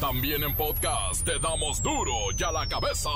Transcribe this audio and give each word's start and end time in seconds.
También 0.00 0.44
en 0.44 0.54
podcast 0.54 1.24
te 1.24 1.40
damos 1.40 1.82
duro 1.82 2.12
y 2.38 2.42
a 2.44 2.52
la 2.52 2.68
cabeza. 2.68 3.10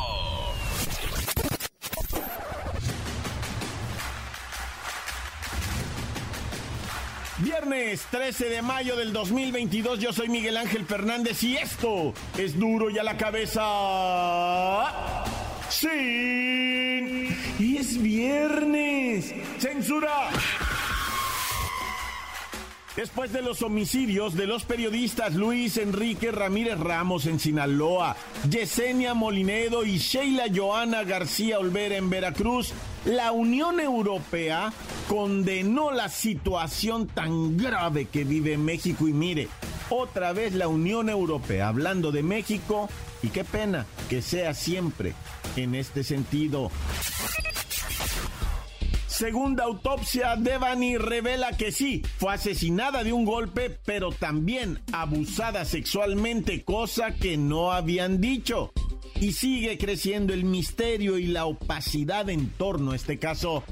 Viernes 7.39 8.05
13 8.11 8.49
de 8.49 8.63
mayo 8.63 8.97
del 8.97 9.13
2022, 9.13 10.01
yo 10.01 10.13
soy 10.13 10.29
Miguel 10.29 10.57
Ángel 10.57 10.85
Fernández 10.85 11.41
y 11.45 11.57
esto 11.57 12.15
es 12.37 12.59
duro 12.59 12.91
y 12.91 12.99
a 12.99 13.05
la 13.05 13.17
cabeza. 13.17 13.63
Sí. 15.69 17.29
Y 17.61 17.77
es 17.77 18.03
viernes. 18.03 19.33
Censura. 19.59 20.31
Después 22.97 23.33
de 23.33 23.41
los 23.41 23.63
homicidios 23.63 24.35
de 24.35 24.47
los 24.47 24.65
periodistas 24.65 25.35
Luis 25.35 25.79
Enrique 25.79 26.31
Ramírez 26.31 26.79
Ramos 26.79 27.25
en 27.25 27.41
Sinaloa, 27.41 28.17
Yesenia 28.51 29.15
Molinedo 29.15 29.83
y 29.85 29.97
Sheila 29.97 30.45
Joana 30.55 31.03
García 31.03 31.59
Olvera 31.59 31.97
en 31.97 32.11
Veracruz, 32.11 32.75
la 33.07 33.33
Unión 33.33 33.81
Europea 33.81 34.75
condenó 35.09 35.91
la 35.91 36.11
situación 36.11 37.07
tan 37.07 37.57
grave 37.57 38.07
que 38.07 38.25
vive 38.25 38.59
México 38.59 39.09
y 39.09 39.15
mire, 39.15 39.49
otra 39.89 40.35
vez 40.35 40.53
la 40.53 40.69
Unión 40.69 41.09
Europea 41.09 41.69
hablando 41.69 42.13
de 42.13 42.23
México 42.23 42.91
y 43.23 43.29
qué 43.29 43.43
pena 43.43 43.87
que 44.11 44.21
sea 44.21 44.53
siempre 44.53 45.15
en 45.57 45.75
este 45.75 46.05
sentido. 46.05 46.71
Segunda 49.13 49.65
autopsia, 49.65 50.37
Devani 50.37 50.97
revela 50.97 51.53
que 51.53 51.71
sí, 51.71 52.03
fue 52.17 52.33
asesinada 52.33 53.05
de 53.05 53.13
un 53.13 53.27
golpe, 53.27 53.69
pero 53.85 54.11
también 54.11 54.81
abusada 54.91 55.67
sexualmente, 55.67 56.65
cosa 56.65 57.15
que 57.15 57.37
no 57.37 57.73
habían 57.73 58.23
dicho. 58.23 58.73
Y 59.21 59.33
sigue 59.33 59.77
creciendo 59.77 60.33
el 60.33 60.45
misterio 60.45 61.19
y 61.19 61.27
la 61.27 61.45
opacidad 61.45 62.31
en 62.31 62.49
torno 62.53 62.93
a 62.93 62.97
este 62.97 63.19
caso. 63.19 63.63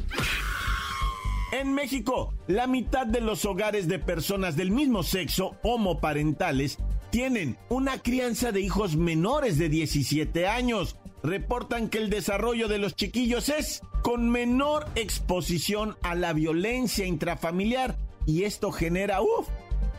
En 1.52 1.72
México, 1.72 2.34
la 2.46 2.66
mitad 2.66 3.06
de 3.06 3.22
los 3.22 3.46
hogares 3.46 3.88
de 3.88 3.98
personas 3.98 4.56
del 4.56 4.70
mismo 4.70 5.02
sexo, 5.02 5.56
homoparentales, 5.62 6.76
tienen 7.10 7.56
una 7.68 7.98
crianza 7.98 8.52
de 8.52 8.60
hijos 8.60 8.96
menores 8.96 9.58
de 9.58 9.68
17 9.68 10.46
años 10.46 10.96
reportan 11.22 11.88
que 11.88 11.98
el 11.98 12.10
desarrollo 12.10 12.68
de 12.68 12.78
los 12.78 12.94
chiquillos 12.96 13.48
es 13.48 13.82
con 14.02 14.30
menor 14.30 14.86
exposición 14.94 15.96
a 16.02 16.14
la 16.14 16.32
violencia 16.32 17.04
intrafamiliar 17.04 17.98
y 18.26 18.44
esto 18.44 18.72
genera 18.72 19.18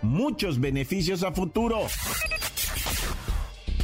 muchos 0.01 0.59
beneficios 0.59 1.23
a 1.23 1.31
futuro. 1.31 1.79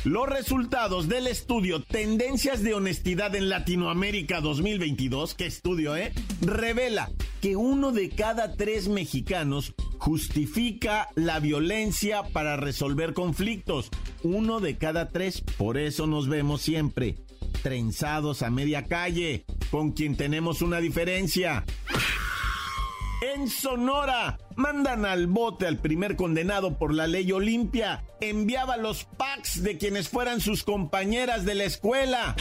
Los 0.04 0.30
resultados 0.30 1.10
del 1.10 1.28
estudio 1.28 1.84
Tendencias 1.84 2.64
de 2.64 2.74
Honestidad 2.74 3.36
en 3.36 3.50
Latinoamérica 3.50 4.40
2022, 4.40 5.36
que 5.36 5.46
estudio, 5.46 5.98
eh? 5.98 6.14
Revela 6.40 7.12
que 7.42 7.58
uno 7.58 7.92
de 7.92 8.10
cada 8.10 8.56
tres 8.56 8.88
mexicanos 8.88 9.74
justifica 9.98 11.10
la 11.16 11.40
violencia 11.40 12.24
para 12.34 12.58
resolver 12.58 13.14
conflictos. 13.14 13.90
Uno 14.24 14.60
de 14.60 14.78
cada 14.78 15.10
tres, 15.10 15.42
por 15.58 15.78
eso 15.78 16.08
nos 16.08 16.28
vemos 16.28 16.62
siempre 16.62 17.16
trenzados 17.64 18.44
a 18.44 18.50
media 18.50 18.86
calle, 18.86 19.46
con 19.72 19.92
quien 19.92 20.16
tenemos 20.16 20.62
una 20.62 20.80
diferencia. 20.80 21.66
En 23.36 23.50
Sonora, 23.50 24.38
mandan 24.56 25.06
al 25.06 25.28
bote 25.28 25.66
al 25.66 25.78
primer 25.78 26.16
condenado 26.16 26.78
por 26.78 26.94
la 26.94 27.08
ley 27.08 27.32
Olimpia. 27.32 28.06
Enviaba 28.22 28.78
los 28.78 29.06
packs 29.06 29.64
de 29.64 29.78
quienes 29.78 30.08
fueran 30.08 30.40
sus 30.40 30.64
compañeras 30.64 31.44
de 31.44 31.56
la 31.56 31.64
escuela. 31.64 32.36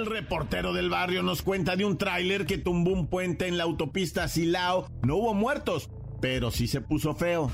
El 0.00 0.06
reportero 0.06 0.72
del 0.72 0.88
barrio 0.88 1.22
nos 1.22 1.42
cuenta 1.42 1.76
de 1.76 1.84
un 1.84 1.98
tráiler 1.98 2.46
que 2.46 2.56
tumbó 2.56 2.92
un 2.92 3.06
puente 3.06 3.48
en 3.48 3.58
la 3.58 3.64
autopista 3.64 4.28
Silao. 4.28 4.88
No 5.02 5.16
hubo 5.16 5.34
muertos, 5.34 5.90
pero 6.22 6.50
sí 6.50 6.66
se 6.68 6.80
puso 6.80 7.14
feo. 7.14 7.50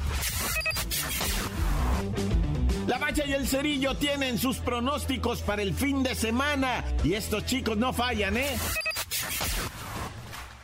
La 2.86 2.98
Bacha 2.98 3.26
y 3.26 3.32
el 3.32 3.48
Cerillo 3.48 3.96
tienen 3.96 4.38
sus 4.38 4.58
pronósticos 4.58 5.42
para 5.42 5.62
el 5.62 5.74
fin 5.74 6.04
de 6.04 6.14
semana 6.14 6.84
y 7.02 7.14
estos 7.14 7.46
chicos 7.46 7.76
no 7.76 7.92
fallan, 7.92 8.36
¿eh? 8.36 8.56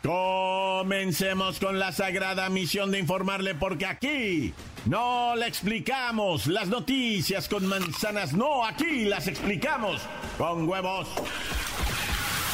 Comencemos 0.05 1.59
con 1.59 1.81
la 1.81 1.91
sagrada 1.91 2.49
misión 2.49 2.93
de 2.93 3.01
informarle 3.01 3.57
porque 3.57 3.87
aquí 3.87 4.55
no 4.85 5.35
le 5.35 5.49
explicamos 5.49 6.47
las 6.47 6.69
noticias 6.69 7.49
con 7.49 7.67
manzanas, 7.67 8.35
no, 8.35 8.65
aquí 8.65 9.05
las 9.05 9.27
explicamos 9.27 10.01
con 10.39 10.69
huevos. 10.69 11.09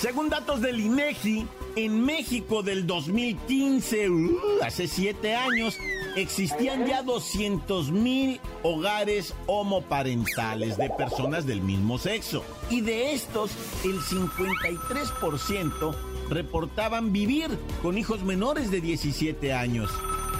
Según 0.00 0.28
datos 0.28 0.60
del 0.60 0.78
INEGI, 0.78 1.46
en 1.74 2.04
México 2.04 2.62
del 2.62 2.86
2015, 2.86 4.10
uh, 4.10 4.38
hace 4.62 4.88
siete 4.88 5.34
años, 5.34 5.78
existían 6.16 6.86
ya 6.86 7.02
200 7.02 7.92
mil 7.92 8.38
hogares 8.62 9.34
homoparentales 9.46 10.76
de 10.76 10.90
personas 10.90 11.46
del 11.46 11.62
mismo 11.62 11.96
sexo. 11.96 12.44
Y 12.68 12.82
de 12.82 13.14
estos, 13.14 13.52
el 13.84 13.98
53% 14.00 15.94
reportaban 16.28 17.12
vivir 17.14 17.58
con 17.80 17.96
hijos 17.96 18.22
menores 18.22 18.70
de 18.70 18.82
17 18.82 19.54
años. 19.54 19.90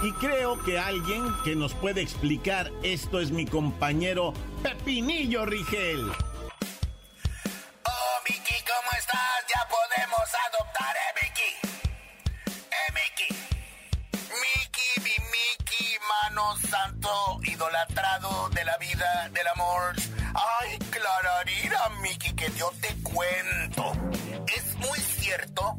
Y 0.03 0.11
creo 0.13 0.63
que 0.63 0.77
alguien 0.77 1.23
que 1.43 1.55
nos 1.55 1.73
puede 1.73 2.01
explicar 2.01 2.71
esto 2.83 3.19
es 3.19 3.31
mi 3.31 3.47
compañero 3.47 4.35
Pepinillo 4.61 5.47
Rigel. 5.47 6.11
Oh. 7.85 8.07
Ya 8.27 8.66
podemos 10.27 10.33
adoptar, 10.47 10.95
¿eh, 10.95 11.13
Miki? 11.21 11.51
¿Eh, 12.71 12.91
Miki? 12.93 13.29
Miki, 14.41 15.01
mi 15.01 15.15
Miki, 15.31 15.97
mano 16.07 16.55
santo, 16.69 17.39
idolatrado 17.43 18.49
de 18.49 18.65
la 18.65 18.77
vida, 18.77 19.29
del 19.31 19.47
amor. 19.47 19.95
Ay, 20.33 20.77
Clararira, 20.89 21.89
Miki, 22.01 22.33
que 22.33 22.51
yo 22.57 22.71
te 22.81 22.95
cuento. 23.03 23.93
Es 24.55 24.75
muy 24.75 24.99
cierto 24.99 25.77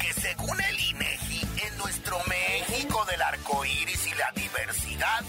que 0.00 0.12
según 0.14 0.60
el 0.60 0.80
INEGI, 0.80 1.40
en 1.66 1.78
nuestro 1.78 2.18
México 2.26 3.04
del 3.06 3.22
arco 3.22 3.64
iris 3.64 4.06
y 4.06 4.14
la 4.14 4.30
diversidad, 4.32 5.24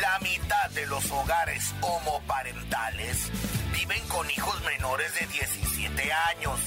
la 0.00 0.18
mitad 0.20 0.70
de 0.70 0.86
los 0.86 1.10
hogares 1.10 1.74
homoparentales 1.80 3.30
viven 3.72 4.06
con 4.08 4.30
hijos 4.30 4.60
menores 4.62 5.14
de 5.18 5.26
17 5.26 6.12
años. 6.12 6.60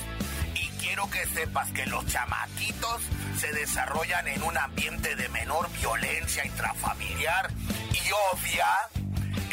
Quiero 0.91 1.09
que 1.09 1.25
sepas 1.25 1.71
que 1.71 1.85
los 1.85 2.05
chamaquitos 2.07 3.01
se 3.39 3.53
desarrollan 3.53 4.27
en 4.27 4.43
un 4.43 4.57
ambiente 4.57 5.15
de 5.15 5.29
menor 5.29 5.69
violencia 5.79 6.45
intrafamiliar 6.45 7.49
y 7.93 8.11
obvia. 8.33 8.65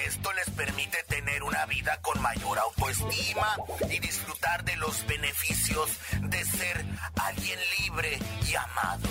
Esto 0.05 0.33
les 0.33 0.51
permite 0.51 0.99
tener 1.07 1.45
una 1.45 1.65
vida 1.67 2.01
con 2.03 2.21
mayor 2.21 2.59
autoestima 2.59 3.55
y 3.89 4.01
disfrutar 4.01 4.65
de 4.65 4.75
los 4.79 5.07
beneficios 5.07 5.91
de 6.23 6.45
ser 6.45 6.85
alguien 7.15 7.61
libre 7.85 8.19
y 8.51 8.57
amado. 8.57 9.09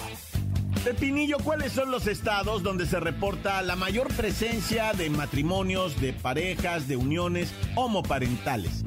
Pepinillo, 0.84 1.38
¿cuáles 1.38 1.72
son 1.72 1.92
los 1.92 2.08
estados 2.08 2.62
donde 2.62 2.88
se 2.88 3.00
reporta 3.00 3.62
la 3.62 3.78
mayor 3.78 4.14
presencia 4.14 4.92
de 4.92 5.10
matrimonios, 5.10 5.98
de 6.02 6.12
parejas, 6.12 6.90
de 6.90 6.98
uniones 6.98 7.54
homoparentales? 7.76 8.84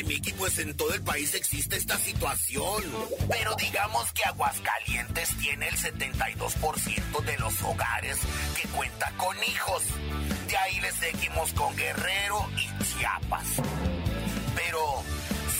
Ay, 0.00 0.06
Miki, 0.06 0.32
pues 0.32 0.58
en 0.58 0.74
todo 0.78 0.94
el 0.94 1.02
país 1.02 1.34
existe 1.34 1.76
esta 1.76 1.98
situación. 1.98 2.82
Pero 3.28 3.54
digamos 3.56 4.10
que 4.12 4.24
Aguascalientes 4.24 5.36
tiene 5.36 5.68
el 5.68 5.76
72% 5.76 7.24
de 7.26 7.36
los 7.36 7.62
hogares 7.62 8.16
que 8.58 8.66
cuenta 8.68 9.12
con 9.18 9.36
hijos. 9.44 9.82
De 10.48 10.56
ahí 10.56 10.80
le 10.80 10.90
seguimos 10.92 11.52
con 11.52 11.76
Guerrero 11.76 12.48
y 12.56 12.84
Chiapas. 12.84 13.46
Pero, 14.56 15.02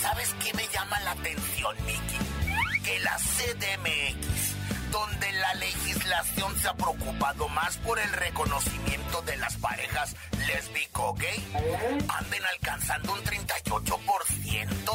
¿sabes 0.01 0.35
qué 0.43 0.55
me 0.55 0.67
llama 0.69 0.99
la 1.01 1.11
atención, 1.11 1.77
Miki? 1.85 2.83
Que 2.83 2.99
la 3.01 3.19
CDMX 3.19 4.61
donde 4.91 5.33
la 5.33 5.55
legislación 5.55 6.59
se 6.59 6.69
ha 6.69 6.75
preocupado 6.75 7.49
más 7.51 7.77
por 7.77 7.99
el 7.99 8.13
reconocimiento 8.13 9.23
de 9.23 9.37
las 9.37 9.57
parejas 9.59 10.17
lésbico-gay. 10.55 11.45
Anden 12.09 12.45
alcanzando 12.45 13.13
un 13.13 13.21
38%. 13.25 14.91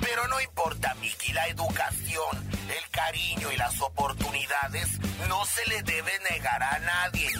Pero 0.00 0.28
no 0.28 0.40
importa, 0.40 0.94
Miki, 1.00 1.32
la 1.32 1.46
educación, 1.48 2.50
el 2.68 2.90
cariño 2.90 3.50
y 3.52 3.56
las 3.56 3.80
oportunidades 3.80 5.00
no 5.28 5.44
se 5.46 5.66
le 5.66 5.82
debe 5.82 6.12
negar 6.30 6.62
a 6.62 6.78
nadie. 6.78 7.30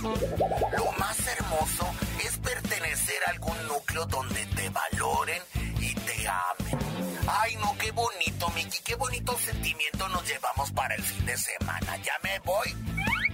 Lo 0.76 0.93
más 0.99 1.19
hermoso 1.26 1.94
es 2.25 2.37
pertenecer 2.38 3.23
a 3.26 3.31
algún 3.31 3.67
núcleo 3.69 4.06
donde 4.06 4.47
te 4.47 4.69
valoren 4.71 5.43
y 5.79 5.94
te 5.94 6.26
amen. 6.26 6.79
Ay, 7.26 7.56
no, 7.56 7.76
qué 7.79 7.91
bonito, 7.91 8.49
Miki, 8.50 8.79
qué 8.82 8.94
bonito 8.97 9.38
sentimiento 9.38 10.09
nos 10.09 10.26
llevamos 10.26 10.71
para 10.73 10.94
el 10.94 11.03
fin 11.03 11.25
de 11.26 11.37
semana. 11.37 11.97
Ya 11.99 12.15
me 12.23 12.38
voy, 12.41 12.75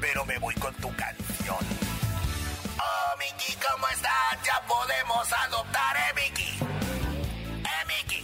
pero 0.00 0.24
me 0.24 0.38
voy 0.38 0.54
con 0.56 0.74
tu 0.76 0.94
Ya 4.02 4.66
podemos 4.66 5.32
adoptar, 5.46 5.96
¿eh, 5.96 6.14
Miki? 6.14 6.52
¿Eh, 7.62 7.84
Miki? 7.86 8.22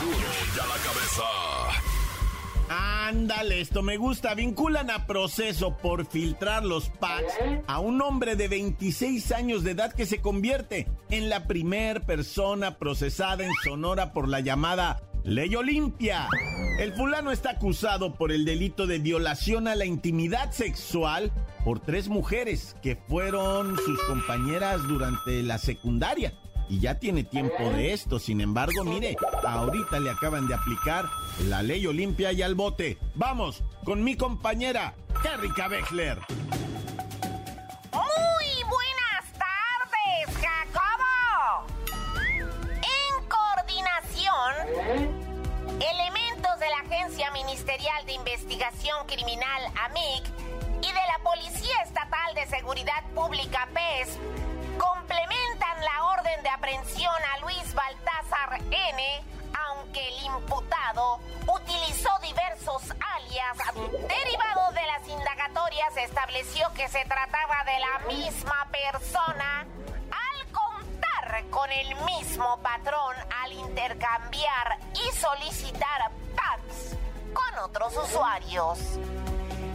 Duro 0.00 0.28
ya 0.54 0.66
la 0.66 0.76
cabeza. 0.84 1.24
Ándale, 2.68 3.60
esto 3.60 3.82
me 3.82 3.96
gusta. 3.96 4.34
Vinculan 4.34 4.90
a 4.90 5.06
proceso 5.06 5.76
por 5.78 6.06
filtrar 6.06 6.64
los 6.64 6.90
packs 6.90 7.32
a 7.66 7.78
un 7.78 8.02
hombre 8.02 8.36
de 8.36 8.48
26 8.48 9.32
años 9.32 9.64
de 9.64 9.70
edad 9.72 9.92
que 9.92 10.06
se 10.06 10.20
convierte 10.20 10.86
en 11.10 11.28
la 11.30 11.46
primer 11.46 12.02
persona 12.02 12.76
procesada 12.78 13.44
en 13.44 13.52
Sonora 13.64 14.12
por 14.12 14.28
la 14.28 14.40
llamada 14.40 15.02
Ley 15.24 15.54
Olimpia. 15.54 16.28
El 16.78 16.92
fulano 16.92 17.30
está 17.30 17.50
acusado 17.50 18.14
por 18.14 18.32
el 18.32 18.44
delito 18.44 18.86
de 18.86 18.98
violación 18.98 19.68
a 19.68 19.74
la 19.74 19.86
intimidad 19.86 20.50
sexual 20.52 21.32
por 21.64 21.80
tres 21.80 22.08
mujeres 22.08 22.76
que 22.82 22.96
fueron 22.96 23.76
sus 23.76 24.00
compañeras 24.04 24.86
durante 24.86 25.42
la 25.42 25.58
secundaria 25.58 26.34
y 26.68 26.80
ya 26.80 26.98
tiene 26.98 27.24
tiempo 27.24 27.70
de 27.70 27.92
esto. 27.92 28.18
Sin 28.18 28.40
embargo, 28.40 28.84
mire, 28.84 29.16
ahorita 29.44 30.00
le 30.00 30.10
acaban 30.10 30.46
de 30.46 30.54
aplicar 30.54 31.06
la 31.48 31.62
ley 31.62 31.86
Olimpia 31.86 32.32
y 32.32 32.42
al 32.42 32.54
bote. 32.54 32.98
Vamos 33.14 33.62
con 33.84 34.04
mi 34.04 34.16
compañera, 34.16 34.94
Kerrika 35.22 35.68
Bechler. 35.68 36.18
Seguridad 52.74 53.04
Pública, 53.14 53.68
PES, 53.72 54.18
complementan 54.78 55.84
la 55.84 56.06
orden 56.06 56.42
de 56.42 56.48
aprehensión 56.48 57.14
a 57.32 57.38
Luis 57.38 57.72
Baltázar 57.72 58.60
N., 58.68 59.24
aunque 59.68 60.08
el 60.08 60.24
imputado 60.24 61.20
utilizó 61.46 62.10
diversos 62.20 62.82
alias. 63.14 63.58
Derivado 63.76 64.72
de 64.72 64.86
las 64.88 65.08
indagatorias, 65.08 65.96
estableció 65.98 66.66
que 66.74 66.88
se 66.88 67.04
trataba 67.04 67.62
de 67.64 67.78
la 67.78 68.12
misma 68.12 68.66
persona 68.72 69.60
al 70.10 70.50
contar 70.50 71.44
con 71.50 71.70
el 71.70 71.94
mismo 71.94 72.58
patrón 72.58 73.14
al 73.40 73.52
intercambiar 73.52 74.78
y 74.94 75.16
solicitar 75.16 76.10
packs 76.34 76.96
con 77.32 77.58
otros 77.60 77.96
usuarios. 77.98 78.98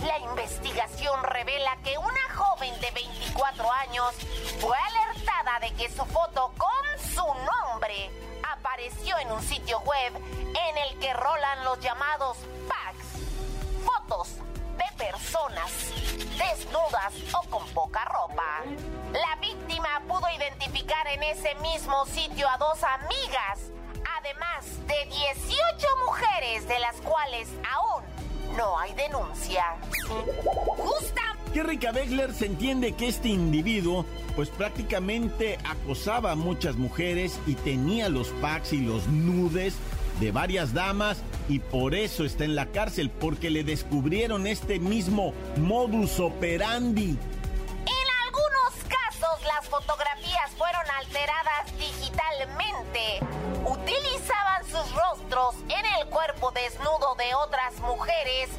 La 0.03 0.17
investigación 0.19 1.21
revela 1.23 1.77
que 1.83 1.97
una 1.97 2.35
joven 2.35 2.73
de 2.79 2.89
24 2.91 3.71
años 3.71 4.15
fue 4.59 4.77
alertada 4.77 5.59
de 5.59 5.73
que 5.73 5.89
su 5.89 6.05
foto 6.05 6.53
con 6.57 7.13
su 7.13 7.25
nombre 7.25 8.09
apareció 8.49 9.17
en 9.17 9.31
un 9.31 9.41
sitio 9.41 9.79
web 9.81 10.13
en 10.15 10.77
el 10.77 10.99
que 10.99 11.13
rolan 11.13 11.65
los 11.65 11.79
llamados 11.81 12.37
packs, 12.69 13.85
fotos 13.85 14.35
de 14.77 14.85
personas 14.97 15.69
desnudas 16.37 17.13
o 17.33 17.49
con 17.49 17.67
poca 17.73 18.05
ropa. 18.05 18.61
La 19.11 19.35
víctima 19.41 20.01
pudo 20.07 20.29
identificar 20.37 21.07
en 21.07 21.23
ese 21.23 21.55
mismo 21.55 22.05
sitio 22.05 22.47
a 22.47 22.57
dos 22.57 22.81
amigas, 22.83 23.59
además 24.17 24.65
de 24.87 25.05
18 25.07 25.87
mujeres 26.05 26.67
de 26.69 26.79
las 26.79 26.95
cuales 27.01 27.49
aún 27.69 28.08
no 28.59 28.77
hay 28.77 28.93
denuncia. 28.93 29.63
Justa. 30.77 31.21
Kerrika 31.53 31.93
Beckler 31.93 32.33
se 32.33 32.45
entiende 32.45 32.91
que 32.91 33.07
este 33.07 33.29
individuo 33.29 34.05
pues 34.35 34.49
prácticamente 34.49 35.57
acosaba 35.63 36.33
a 36.33 36.35
muchas 36.35 36.75
mujeres 36.75 37.39
y 37.47 37.55
tenía 37.55 38.09
los 38.09 38.27
packs 38.41 38.73
y 38.73 38.81
los 38.81 39.07
nudes 39.07 39.75
de 40.19 40.31
varias 40.31 40.73
damas 40.73 41.23
y 41.47 41.59
por 41.59 41.95
eso 41.95 42.25
está 42.25 42.43
en 42.43 42.55
la 42.55 42.65
cárcel 42.65 43.09
porque 43.09 43.49
le 43.49 43.63
descubrieron 43.63 44.45
este 44.45 44.77
mismo 44.77 45.33
modus 45.55 46.19
operandi. 46.19 47.11
En 47.11 48.07
algunos 48.25 48.73
casos 48.89 49.45
las 49.47 49.69
fotografías 49.69 50.51
fueron 50.57 50.83
alteradas 50.99 51.77
digitalmente. 51.77 53.48
Utilizaban 53.69 54.65
sus 54.65 54.95
rostros 54.95 55.53
en 55.69 55.85
el 55.99 56.07
cuerpo 56.09 56.49
desnudo 56.49 57.13
de 57.13 57.35
otras 57.35 57.77
mujeres 57.81 58.49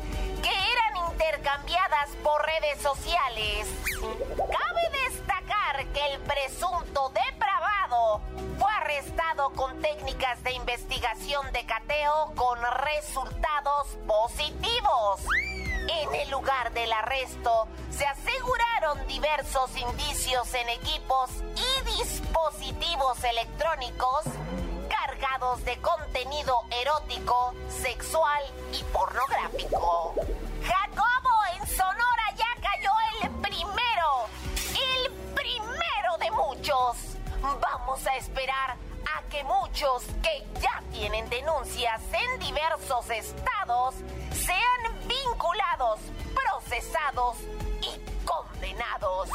que 0.40 0.48
eran 0.48 1.10
intercambiadas 1.10 2.10
por 2.22 2.40
redes 2.46 2.80
sociales. 2.80 3.66
Cabe 4.36 5.08
destacar 5.10 5.84
que 5.92 6.12
el 6.12 6.20
presunto 6.20 7.12
depravado 7.26 8.20
fue 8.56 8.70
arrestado 8.72 9.50
con 9.54 9.82
técnicas 9.82 10.40
de 10.44 10.52
investigación 10.52 11.44
de 11.54 11.66
cateo 11.66 12.32
con 12.36 12.60
resultados 12.60 13.88
positivos. 14.06 15.22
En 15.88 16.14
el 16.14 16.30
lugar 16.30 16.72
del 16.72 16.92
arresto 16.92 17.66
se 17.90 18.06
aseguraron 18.06 19.04
diversos 19.08 19.76
indicios 19.76 20.54
en 20.54 20.68
equipos 20.68 21.30
y 21.56 21.98
dispositivos 21.98 23.24
electrónicos 23.24 24.24
de 25.64 25.76
contenido 25.82 26.64
erótico, 26.80 27.54
sexual 27.68 28.42
y 28.72 28.82
pornográfico. 28.84 30.14
Jacobo 30.62 31.30
en 31.54 31.66
Sonora 31.66 32.34
ya 32.36 32.46
cayó 32.62 32.90
el 33.22 33.30
primero, 33.42 34.26
el 34.72 35.12
primero 35.34 36.16
de 36.20 36.30
muchos. 36.30 36.96
Vamos 37.42 38.06
a 38.06 38.16
esperar 38.16 38.76
a 39.14 39.22
que 39.28 39.44
muchos 39.44 40.04
que 40.22 40.46
ya 40.58 40.82
tienen 40.90 41.28
denuncias 41.28 42.00
en 42.12 42.40
diversos 42.40 43.10
estados 43.10 43.96
sean 44.32 45.06
vinculados, 45.06 46.00
procesados 46.34 47.36
y 47.82 48.24
condenados 48.24 49.28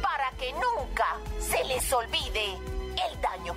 para 0.00 0.30
que 0.38 0.52
nunca 0.52 1.16
se 1.40 1.64
les 1.64 1.92
olvide 1.92 2.79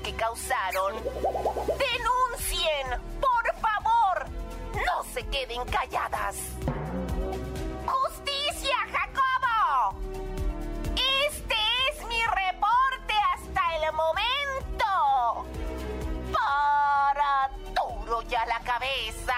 que 0.04 0.14
causaron. 0.16 0.96
Denuncien, 0.96 3.00
por 3.22 3.56
favor. 3.62 4.26
No 4.74 5.04
se 5.14 5.24
queden 5.28 5.64
calladas. 5.66 6.36
Justicia, 7.86 8.76
Jacobo. 8.92 10.00
Este 11.30 11.56
es 11.90 12.06
mi 12.08 12.22
reporte 12.22 13.14
hasta 13.34 13.76
el 13.78 13.94
momento. 13.94 15.46
Para 16.34 17.50
duro 17.74 18.22
ya 18.24 18.46
la 18.46 18.60
cabeza. 18.60 19.36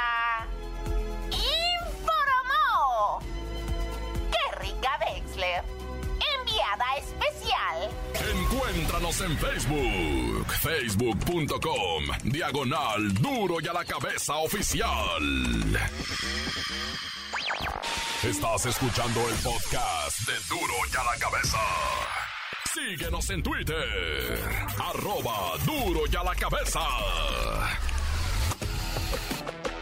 Encuéntranos 8.75 9.21
en 9.21 9.37
Facebook, 9.37 10.47
facebook.com, 10.61 12.03
diagonal 12.25 13.13
duro 13.13 13.61
y 13.61 13.67
a 13.69 13.73
la 13.73 13.85
cabeza 13.85 14.35
oficial. 14.35 15.79
Estás 18.21 18.65
escuchando 18.65 19.21
el 19.29 19.35
podcast 19.35 20.27
de 20.27 20.33
duro 20.49 20.73
y 20.91 20.97
a 20.97 21.03
la 21.05 21.17
cabeza. 21.17 21.57
Síguenos 22.73 23.29
en 23.29 23.43
Twitter, 23.43 24.41
arroba 24.77 25.53
duro 25.65 26.01
y 26.11 26.15
a 26.17 26.23
la 26.23 26.35
cabeza. 26.35 26.81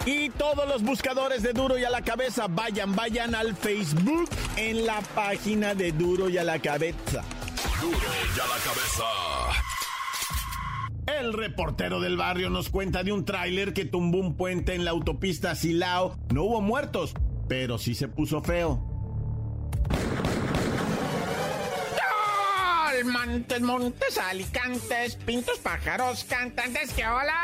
Y 0.06 0.30
todos 0.30 0.68
los 0.68 0.84
buscadores 0.84 1.42
de 1.42 1.54
Duro 1.54 1.80
y 1.80 1.86
a 1.86 1.90
la 1.90 2.02
cabeza, 2.02 2.48
vayan, 2.48 2.94
vayan 2.94 3.34
al 3.34 3.56
Facebook 3.56 4.30
en 4.58 4.86
la 4.86 5.00
página 5.16 5.74
de 5.74 5.94
Duro 5.94 6.30
y 6.30 6.38
a 6.38 6.44
la 6.44 6.60
cabeza. 6.60 7.24
Duro 7.84 7.98
y 7.98 8.40
a 8.40 8.48
la 8.48 8.58
cabeza. 8.64 9.04
El 11.06 11.34
reportero 11.34 12.00
del 12.00 12.16
barrio 12.16 12.50
nos 12.50 12.70
cuenta 12.70 13.04
de 13.04 13.12
un 13.12 13.26
tráiler 13.26 13.74
que 13.74 13.84
tumbó 13.84 14.20
un 14.20 14.38
puente 14.38 14.74
en 14.74 14.86
la 14.86 14.92
autopista 14.92 15.54
Silao. 15.54 16.18
No 16.34 16.44
hubo 16.44 16.62
muertos, 16.62 17.14
pero 17.50 17.78
sí 17.78 17.94
se 17.94 18.08
puso 18.08 18.42
feo. 18.42 18.90
Montes, 23.04 23.62
montes, 23.62 24.18
alicantes, 24.18 25.18
pintos, 25.18 25.60
pájaros, 25.60 26.24
cantantes, 26.24 26.94
que 26.94 27.06
hola, 27.06 27.36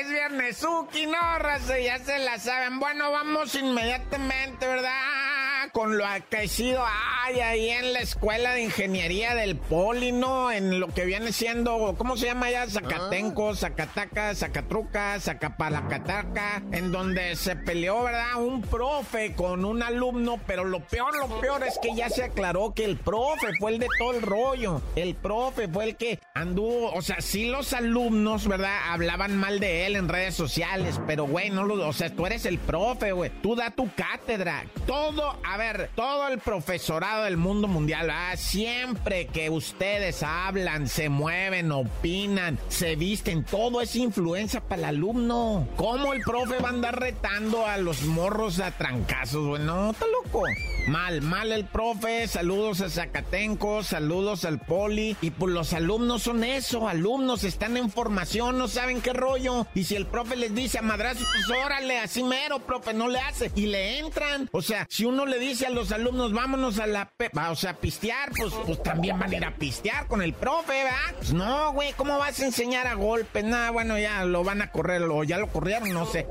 es 0.00 0.08
viernesuki, 0.08 1.06
no, 1.06 1.38
raza, 1.40 1.80
ya 1.80 1.98
se 1.98 2.18
la 2.20 2.38
saben. 2.38 2.78
Bueno, 2.78 3.10
vamos 3.10 3.52
inmediatamente, 3.56 4.68
¿verdad? 4.68 5.70
Con 5.72 5.98
lo 5.98 6.06
acaecido 6.06 6.84
hay 7.30 7.40
ahí 7.40 7.70
en 7.70 7.92
la 7.92 8.00
escuela 8.00 8.54
de 8.54 8.62
ingeniería 8.62 9.34
del 9.36 9.56
Poli, 9.56 10.10
¿no? 10.10 10.50
En 10.50 10.80
lo 10.80 10.88
que 10.88 11.04
viene 11.04 11.32
siendo, 11.32 11.94
¿cómo 11.96 12.16
se 12.16 12.26
llama 12.26 12.50
ya? 12.50 12.68
Zacatenco, 12.68 13.54
Zacataca, 13.54 14.34
Zacatruca, 14.34 15.18
Zacapalacataca, 15.20 16.62
en 16.72 16.90
donde 16.90 17.36
se 17.36 17.54
peleó, 17.54 18.02
¿verdad? 18.02 18.42
Un 18.42 18.62
profe 18.62 19.34
con 19.34 19.64
un 19.64 19.82
alumno, 19.82 20.40
pero 20.44 20.64
lo 20.64 20.80
peor, 20.80 21.16
lo 21.16 21.40
peor 21.40 21.62
es 21.64 21.78
que 21.80 21.94
ya 21.94 22.08
se 22.08 22.24
aclaró 22.24 22.74
que 22.74 22.84
el 22.84 22.96
profe 22.96 23.48
fue 23.60 23.72
el 23.72 23.78
de 23.78 23.88
todo 23.98 24.12
el 24.12 24.22
rollo. 24.22 24.82
El 24.96 25.14
profe 25.14 25.68
fue 25.68 25.84
el 25.84 25.96
que 25.96 26.18
anduvo, 26.34 26.92
o 26.92 27.02
sea, 27.02 27.20
sí 27.20 27.46
los 27.46 27.72
alumnos, 27.72 28.48
¿verdad? 28.48 28.76
Hablaban 28.88 29.36
mal 29.36 29.60
de 29.60 29.86
él 29.86 29.94
en 29.94 30.08
redes 30.08 30.34
sociales, 30.34 31.00
pero 31.06 31.24
güey, 31.24 31.50
no 31.50 31.64
lo, 31.64 31.86
o 31.86 31.92
sea, 31.92 32.10
tú 32.10 32.26
eres 32.26 32.44
el 32.44 32.58
profe, 32.58 33.12
güey. 33.12 33.30
Tú 33.40 33.54
da 33.54 33.70
tu 33.70 33.88
cátedra. 33.94 34.64
Todo, 34.86 35.38
a 35.44 35.56
ver, 35.56 35.90
todo 35.94 36.26
el 36.28 36.40
profesorado 36.40 37.19
del 37.22 37.36
mundo 37.36 37.68
mundial, 37.68 38.06
¿verdad? 38.06 38.36
Siempre 38.36 39.26
que 39.26 39.50
ustedes 39.50 40.22
hablan, 40.22 40.88
se 40.88 41.08
mueven, 41.08 41.72
opinan, 41.72 42.58
se 42.68 42.96
visten, 42.96 43.44
todo 43.44 43.80
es 43.80 43.96
influencia 43.96 44.60
para 44.60 44.82
el 44.82 44.84
alumno. 44.96 45.68
¿Cómo 45.76 46.12
el 46.12 46.22
profe 46.22 46.58
va 46.58 46.68
a 46.68 46.72
andar 46.72 46.98
retando 46.98 47.66
a 47.66 47.76
los 47.78 48.02
morros 48.02 48.60
a 48.60 48.70
trancazos, 48.70 49.46
güey? 49.46 49.62
No, 49.62 49.90
está 49.90 50.06
loco. 50.06 50.44
Mal, 50.86 51.22
mal 51.22 51.52
el 51.52 51.66
profe, 51.66 52.26
saludos 52.26 52.80
a 52.80 52.90
Zacatenco, 52.90 53.82
saludos 53.82 54.44
al 54.44 54.58
poli. 54.58 55.16
Y 55.20 55.30
pues 55.30 55.52
los 55.52 55.72
alumnos 55.72 56.22
son 56.22 56.42
eso, 56.42 56.88
alumnos 56.88 57.44
están 57.44 57.76
en 57.76 57.90
formación, 57.90 58.58
no 58.58 58.66
saben 58.66 59.00
qué 59.00 59.12
rollo. 59.12 59.66
Y 59.74 59.84
si 59.84 59.94
el 59.94 60.06
profe 60.06 60.36
les 60.36 60.54
dice 60.54 60.78
a 60.78 60.82
madrazos, 60.82 61.26
pues 61.32 61.58
órale, 61.64 61.98
así 61.98 62.22
mero, 62.22 62.60
profe, 62.60 62.94
no 62.94 63.08
le 63.08 63.20
hace. 63.20 63.52
Y 63.54 63.66
le 63.66 63.98
entran. 63.98 64.48
O 64.52 64.62
sea, 64.62 64.86
si 64.88 65.04
uno 65.04 65.26
le 65.26 65.38
dice 65.38 65.66
a 65.66 65.70
los 65.70 65.92
alumnos, 65.92 66.32
vámonos 66.32 66.78
a 66.78 66.86
la, 66.86 66.99
pe 67.06 67.30
o 67.50 67.56
sea, 67.56 67.74
pistear, 67.74 68.30
pues, 68.36 68.52
pues 68.66 68.82
también 68.82 69.18
van 69.18 69.30
a 69.32 69.36
ir 69.36 69.44
a 69.44 69.54
pistear 69.54 70.06
con 70.06 70.22
el 70.22 70.32
profe, 70.32 70.84
¿verdad? 70.84 71.14
Pues 71.16 71.32
no, 71.32 71.72
güey, 71.72 71.92
¿cómo 71.94 72.18
vas 72.18 72.40
a 72.40 72.44
enseñar 72.44 72.86
a 72.86 72.94
golpes? 72.94 73.44
Nada, 73.44 73.70
bueno, 73.70 73.98
ya 73.98 74.24
lo 74.24 74.44
van 74.44 74.62
a 74.62 74.70
correr, 74.70 75.02
o 75.02 75.24
ya 75.24 75.38
lo 75.38 75.48
corrieron, 75.48 75.92
no 75.92 76.06
sé. 76.06 76.26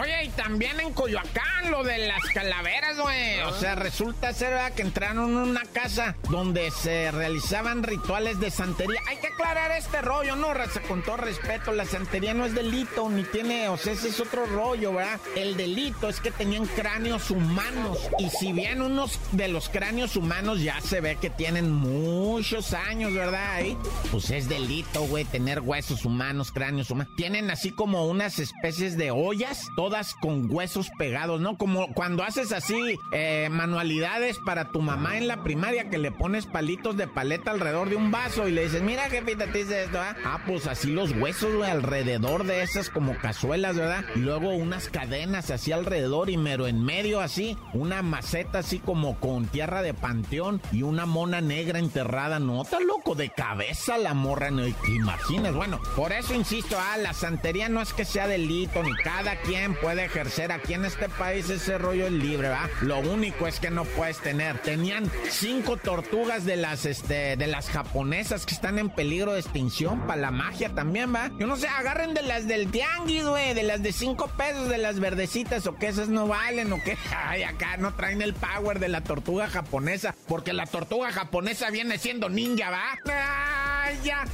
Oye, 0.00 0.24
y 0.24 0.28
también 0.30 0.78
en 0.80 0.92
Coyoacán, 0.92 1.70
lo 1.70 1.82
de 1.82 1.98
las 2.06 2.22
calaveras, 2.32 2.98
güey. 2.98 3.40
O 3.40 3.52
sea, 3.52 3.74
resulta 3.74 4.32
ser 4.32 4.50
¿verdad? 4.50 4.72
que 4.72 4.82
entraron 4.82 5.30
en 5.30 5.36
una 5.36 5.62
casa 5.64 6.16
donde 6.30 6.70
se 6.70 7.10
realizaban 7.10 7.82
rituales 7.82 8.38
de 8.40 8.50
santería. 8.50 9.00
Hay 9.08 9.16
que 9.18 9.28
aclarar 9.28 9.72
este 9.72 10.02
rollo, 10.02 10.36
¿no, 10.36 10.54
Raza? 10.54 10.80
Con 10.82 11.02
todo 11.02 11.16
respeto, 11.16 11.72
la 11.72 11.84
santería 11.84 12.34
no 12.34 12.44
es 12.44 12.54
delito, 12.54 13.08
ni 13.08 13.24
tiene, 13.24 13.68
o 13.68 13.76
sea, 13.76 13.92
ese 13.92 14.08
es 14.08 14.20
otro 14.20 14.46
rollo, 14.46 14.92
¿verdad? 14.92 15.20
El 15.36 15.56
delito 15.56 16.08
es 16.08 16.20
que 16.20 16.30
tenían 16.30 16.66
cráneos 16.66 17.30
humanos. 17.30 17.98
Y 18.18 18.30
si 18.30 18.52
bien 18.52 18.82
unos 18.82 19.18
de 19.32 19.48
los 19.48 19.68
cráneos 19.68 20.16
humanos 20.16 20.60
ya 20.62 20.80
se 20.80 21.00
ve 21.00 21.16
que 21.16 21.30
tienen 21.30 21.70
muchos 21.70 22.72
años, 22.72 23.14
¿verdad? 23.14 23.54
Ahí, 23.54 23.76
pues 24.10 24.30
es 24.30 24.48
delito, 24.48 25.02
güey, 25.02 25.24
tener 25.24 25.60
huesos 25.60 26.04
humanos, 26.04 26.52
cráneos 26.52 26.90
humanos. 26.90 27.12
Tienen 27.16 27.50
así 27.50 27.70
como 27.70 28.06
unas 28.06 28.38
especies 28.38 28.96
de 28.96 29.10
ollas, 29.18 29.68
todas 29.76 30.14
con 30.14 30.46
huesos 30.50 30.90
pegados, 30.96 31.40
¿no? 31.40 31.56
Como 31.56 31.92
cuando 31.94 32.22
haces 32.22 32.52
así 32.52 32.98
eh, 33.12 33.48
manualidades 33.50 34.38
para 34.38 34.70
tu 34.70 34.80
mamá 34.80 35.18
en 35.18 35.28
la 35.28 35.42
primaria 35.42 35.90
que 35.90 35.98
le 35.98 36.12
pones 36.12 36.46
palitos 36.46 36.96
de 36.96 37.08
paleta 37.08 37.50
alrededor 37.50 37.90
de 37.90 37.96
un 37.96 38.10
vaso 38.10 38.48
y 38.48 38.52
le 38.52 38.64
dices, 38.64 38.82
mira 38.82 39.10
jefita, 39.10 39.46
te 39.46 39.58
dice 39.58 39.84
esto, 39.84 39.98
¿ah? 40.00 40.16
Ah, 40.24 40.42
pues 40.46 40.66
así 40.66 40.92
los 40.92 41.12
huesos, 41.12 41.54
güey, 41.54 41.70
alrededor 41.70 42.44
de 42.44 42.62
esas 42.62 42.90
como 42.90 43.16
cazuelas, 43.18 43.76
¿verdad? 43.76 44.04
Y 44.14 44.20
luego 44.20 44.50
unas 44.50 44.88
cadenas 44.88 45.50
así 45.50 45.72
alrededor 45.72 46.30
y 46.30 46.36
mero 46.36 46.66
en 46.66 46.84
medio 46.84 47.20
así, 47.20 47.56
una 47.72 48.02
maceta 48.02 48.60
así 48.60 48.78
como 48.78 49.18
con 49.18 49.46
tierra 49.46 49.82
de 49.82 49.94
panteón 49.94 50.60
y 50.72 50.82
una 50.82 51.06
mona 51.06 51.40
negra 51.40 51.78
enterrada, 51.78 52.38
no, 52.38 52.62
está 52.62 52.80
loco, 52.80 53.14
de 53.14 53.30
cabeza 53.30 53.98
la 53.98 54.14
morra, 54.14 54.50
no 54.50 54.62
te 54.62 54.92
imaginas, 54.92 55.54
bueno, 55.54 55.80
por 55.96 56.12
eso 56.12 56.34
insisto, 56.34 56.76
ah, 56.78 56.96
la 56.98 57.12
santería 57.12 57.68
no 57.68 57.80
es 57.80 57.92
que 57.92 58.04
sea 58.04 58.26
delito, 58.28 58.82
ni 58.82 58.94
cada 59.08 59.36
quien 59.36 59.74
puede 59.74 60.04
ejercer 60.04 60.52
aquí 60.52 60.74
en 60.74 60.84
este 60.84 61.08
país 61.08 61.48
ese 61.48 61.78
rollo 61.78 62.08
es 62.08 62.12
libre, 62.12 62.50
¿va? 62.50 62.68
Lo 62.82 62.98
único 62.98 63.46
es 63.46 63.58
que 63.58 63.70
no 63.70 63.86
puedes 63.86 64.18
tener, 64.18 64.58
tenían 64.58 65.10
cinco 65.30 65.78
tortugas 65.78 66.44
de 66.44 66.56
las, 66.56 66.84
este, 66.84 67.34
de 67.38 67.46
las 67.46 67.70
japonesas 67.70 68.44
que 68.44 68.52
están 68.52 68.78
en 68.78 68.90
peligro 68.90 69.32
de 69.32 69.40
extinción 69.40 70.06
para 70.06 70.20
la 70.20 70.30
magia 70.30 70.74
también, 70.74 71.14
¿va? 71.14 71.30
Yo 71.38 71.46
no 71.46 71.56
sé, 71.56 71.68
agarren 71.68 72.12
de 72.12 72.20
las 72.20 72.46
del 72.46 72.70
tianguis, 72.70 73.24
güey, 73.24 73.54
de 73.54 73.62
las 73.62 73.82
de 73.82 73.92
cinco 73.92 74.28
pesos, 74.36 74.68
de 74.68 74.76
las 74.76 75.00
verdecitas, 75.00 75.66
o 75.66 75.76
que 75.76 75.88
esas 75.88 76.08
no 76.10 76.26
valen, 76.26 76.70
o 76.70 76.82
que, 76.84 76.98
ay, 77.16 77.44
acá 77.44 77.78
no 77.78 77.94
traen 77.94 78.20
el 78.20 78.34
power 78.34 78.78
de 78.78 78.88
la 78.88 79.00
tortuga 79.00 79.48
japonesa, 79.48 80.14
porque 80.26 80.52
la 80.52 80.66
tortuga 80.66 81.12
japonesa 81.12 81.70
viene 81.70 81.96
siendo 81.96 82.28
ninja, 82.28 82.68
¿va? 82.68 82.98
Ay, 83.06 83.77
ya. 84.04 84.24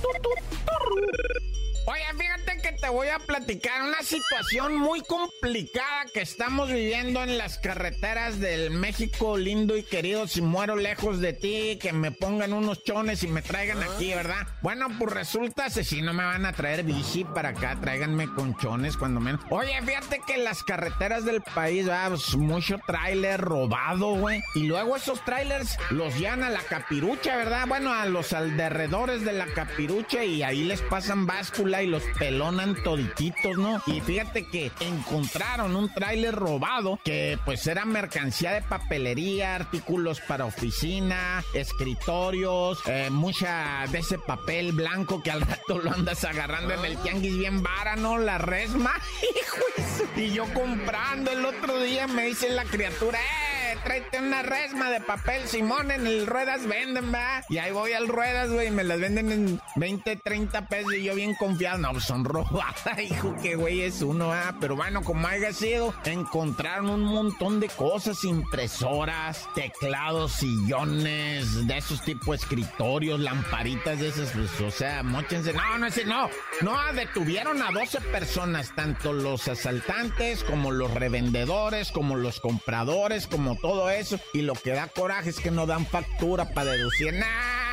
Oye, 1.87 2.03
fíjate 2.17 2.63
que 2.63 2.73
te 2.73 2.89
voy 2.89 3.09
a 3.09 3.19
platicar 3.19 3.83
una 3.83 4.03
situación 4.03 4.79
muy 4.79 5.03
complicada 5.03 6.07
que 6.15 6.23
estamos 6.23 6.69
viviendo 6.69 7.23
en 7.23 7.37
las 7.37 7.59
carreteras 7.59 8.41
del 8.41 8.71
México 8.71 9.37
lindo 9.37 9.77
y 9.77 9.83
querido. 9.83 10.27
Si 10.27 10.41
muero 10.41 10.77
lejos 10.77 11.21
de 11.21 11.35
ti, 11.35 11.79
que 11.79 11.93
me 11.93 12.11
pongan 12.11 12.55
unos 12.55 12.83
chones 12.85 13.23
y 13.23 13.29
me 13.29 13.43
traigan 13.43 13.83
aquí, 13.83 14.15
¿verdad? 14.15 14.47
Bueno, 14.63 14.89
pues 14.99 15.13
resulta 15.13 15.69
que 15.69 15.85
si 15.85 16.01
no 16.01 16.15
me 16.15 16.25
van 16.25 16.47
a 16.47 16.55
traer 16.55 16.85
bici 16.85 17.25
para 17.25 17.51
acá, 17.51 17.77
tráiganme 17.79 18.29
con 18.35 18.57
chones 18.57 18.97
cuando 18.97 19.21
menos. 19.21 19.43
Oye, 19.51 19.79
fíjate 19.83 20.23
que 20.27 20.39
las 20.39 20.63
carreteras 20.63 21.27
del 21.27 21.43
país, 21.43 21.87
va, 21.87 22.09
pues, 22.09 22.35
mucho 22.35 22.79
tráiler 22.87 23.43
robado, 23.43 24.15
güey. 24.15 24.43
Y 24.55 24.69
luego 24.69 24.97
esos 24.97 25.23
trailers 25.27 25.77
los 25.91 26.19
llevan 26.19 26.45
a 26.45 26.51
la 26.51 26.61
capirucha, 26.61 27.37
¿verdad? 27.37 27.67
Bueno, 27.69 27.93
a 27.93 28.07
los 28.07 28.33
alrededores 28.33 29.23
de 29.23 29.35
la 29.35 29.44
capirucha 29.47 30.25
y 30.25 30.43
ahí 30.43 30.65
les 30.65 30.81
pasan 30.83 31.27
báscula 31.27 31.83
y 31.83 31.87
los 31.87 32.03
pelonan 32.19 32.75
todititos, 32.83 33.57
¿no? 33.59 33.83
Y 33.87 34.01
fíjate 34.01 34.47
que 34.47 34.71
encontraron 34.81 35.77
un 35.77 35.93
tráiler 35.93 36.35
robado 36.35 36.99
que 37.05 37.39
pues 37.45 37.67
era 37.67 37.85
mercancía 37.85 38.53
de 38.53 38.63
papelería, 38.63 39.55
artículos 39.57 40.21
para 40.21 40.45
oficina, 40.45 41.43
escritorios, 41.55 42.79
eh, 42.87 43.09
mucha 43.11 43.85
de 43.91 43.99
ese 43.99 44.19
papel 44.19 44.73
blanco 44.73 45.23
que 45.23 45.31
al 45.31 45.41
rato 45.41 45.79
lo 45.79 45.93
andas 45.93 46.25
agarrando 46.25 46.75
en 46.75 46.85
el 46.85 46.97
tianguis 46.99 47.39
bien 47.39 47.63
vara, 47.63 47.97
¿no? 47.97 48.19
La 48.19 48.39
resma, 48.39 48.93
hijo 49.23 50.11
Y 50.17 50.33
yo 50.33 50.45
comprando 50.55 51.31
el 51.31 51.45
otro 51.45 51.81
día 51.81 52.07
me 52.07 52.27
dice 52.27 52.49
la 52.51 52.65
criatura, 52.65 53.19
¡eh! 53.19 53.54
Tráete 53.85 54.19
una 54.19 54.43
resma 54.43 54.91
de 54.91 55.01
papel, 55.01 55.47
Simón, 55.47 55.91
en 55.91 56.07
el 56.07 56.27
Ruedas 56.27 56.67
venden, 56.67 57.13
¿verdad? 57.13 57.45
Y 57.51 57.59
ahí 57.59 57.71
voy 57.71 57.93
al 57.93 58.09
Ruedas, 58.09 58.51
güey, 58.51 58.71
me 58.71 58.83
las 58.83 58.99
venden 58.99 59.31
en 59.31 59.61
20, 59.77 60.17
30 60.17 60.69
pesos 60.69 60.95
y 60.95 61.05
yo 61.05 61.15
bien 61.15 61.35
confiado 61.35 61.77
no, 61.79 61.93
pues, 61.93 62.05
son 62.05 62.25
robadas, 62.25 62.99
hijo, 62.99 63.37
qué 63.43 63.57
güey 63.57 63.83
es 63.83 64.01
uno, 64.01 64.33
ah. 64.33 64.57
Pero 64.59 64.75
bueno, 64.75 65.03
como 65.03 65.27
haya 65.27 65.53
sido, 65.53 65.95
encontraron 66.05 66.89
un 66.89 67.05
montón 67.05 67.61
de 67.61 67.69
cosas, 67.69 68.25
impresoras, 68.25 69.47
teclados, 69.55 70.33
sillones, 70.33 71.67
de 71.67 71.77
esos 71.77 72.01
tipos 72.03 72.41
escritorios, 72.41 73.21
lamparitas 73.21 74.01
de 74.01 74.09
esas, 74.09 74.31
pues, 74.31 74.61
o 74.63 74.71
sea, 74.71 75.03
mochense. 75.03 75.53
No, 75.53 75.79
no, 75.79 75.87
ese 75.87 76.07
no. 76.07 76.31
No, 76.63 76.75
detuvieron 76.95 77.61
a 77.61 77.71
12 77.71 78.01
personas, 78.01 78.75
tanto 78.75 79.13
los 79.13 79.47
asaltantes 79.49 80.43
como 80.45 80.71
los 80.71 80.91
revendedores, 80.93 81.93
como 81.93 82.17
los 82.17 82.41
compradores, 82.41 83.27
como 83.27 83.57
todo 83.57 83.74
eso. 83.91 84.19
Y 84.33 84.43
lo 84.43 84.55
que 84.55 84.71
da 84.71 84.89
coraje 84.89 85.31
es 85.31 85.41
que 85.41 85.51
no 85.51 85.67
dan 85.67 85.87
factura 85.87 86.51
para 86.53 86.73
deducir. 86.73 87.13
nada 87.13 87.64